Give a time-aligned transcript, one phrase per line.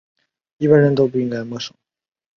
[0.57, 1.75] 一般人应该都不陌生